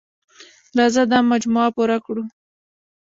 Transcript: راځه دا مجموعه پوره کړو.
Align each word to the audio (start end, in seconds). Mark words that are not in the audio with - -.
راځه 0.77 1.03
دا 1.11 1.19
مجموعه 1.31 1.69
پوره 1.75 1.97
کړو. 2.05 2.23